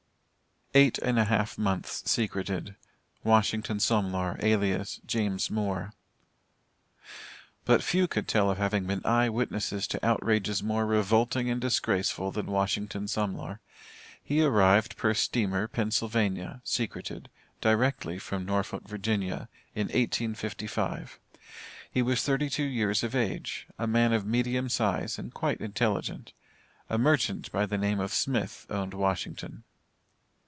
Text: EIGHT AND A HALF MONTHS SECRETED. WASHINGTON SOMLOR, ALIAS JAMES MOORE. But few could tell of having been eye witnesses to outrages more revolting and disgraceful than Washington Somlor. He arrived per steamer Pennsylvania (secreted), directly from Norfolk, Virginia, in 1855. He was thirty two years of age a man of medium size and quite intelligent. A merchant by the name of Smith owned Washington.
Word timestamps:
EIGHT 0.73 0.99
AND 0.99 1.19
A 1.19 1.25
HALF 1.25 1.57
MONTHS 1.57 2.09
SECRETED. 2.09 2.75
WASHINGTON 3.25 3.81
SOMLOR, 3.81 4.37
ALIAS 4.41 5.01
JAMES 5.05 5.51
MOORE. 5.51 5.91
But 7.65 7.83
few 7.83 8.07
could 8.07 8.25
tell 8.25 8.49
of 8.49 8.57
having 8.57 8.85
been 8.87 9.01
eye 9.05 9.27
witnesses 9.27 9.85
to 9.87 9.99
outrages 10.05 10.63
more 10.63 10.85
revolting 10.85 11.49
and 11.49 11.59
disgraceful 11.59 12.31
than 12.31 12.45
Washington 12.45 13.09
Somlor. 13.09 13.59
He 14.23 14.41
arrived 14.43 14.95
per 14.95 15.13
steamer 15.13 15.67
Pennsylvania 15.67 16.61
(secreted), 16.63 17.27
directly 17.59 18.17
from 18.17 18.45
Norfolk, 18.45 18.87
Virginia, 18.87 19.49
in 19.75 19.87
1855. 19.87 21.19
He 21.91 22.01
was 22.01 22.23
thirty 22.23 22.49
two 22.49 22.63
years 22.63 23.03
of 23.03 23.13
age 23.13 23.67
a 23.77 23.87
man 23.87 24.13
of 24.13 24.25
medium 24.25 24.69
size 24.69 25.19
and 25.19 25.33
quite 25.33 25.59
intelligent. 25.59 26.31
A 26.89 26.97
merchant 26.97 27.51
by 27.51 27.65
the 27.65 27.77
name 27.77 27.99
of 27.99 28.13
Smith 28.13 28.65
owned 28.69 28.93
Washington. 28.93 29.65